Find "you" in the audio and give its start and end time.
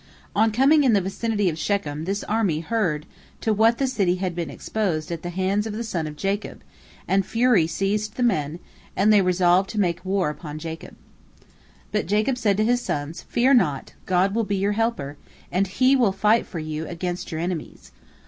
16.57-16.87